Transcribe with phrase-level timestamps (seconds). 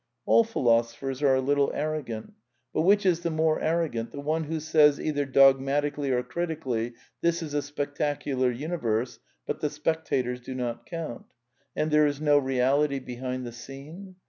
[0.25, 2.33] All philosophers are a little arrogant.
[2.73, 3.19] But which is.
[3.19, 7.61] the more arrogant, the one who says, either dogmatically I or critically: This is a
[7.61, 11.27] spectacular universe; but the spec \ tators do not count;
[11.75, 14.15] and there is no reality behind the \ scene